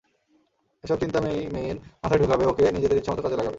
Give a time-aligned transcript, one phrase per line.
[0.83, 3.49] এসব চিন্তা মেই-মেইয়ের মাথায় ঢুকাবে, ওকে নিজেদের ইচ্ছামতো কাজে লাগাবে!